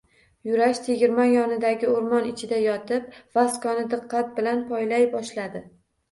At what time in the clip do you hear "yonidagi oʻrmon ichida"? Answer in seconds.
1.33-2.59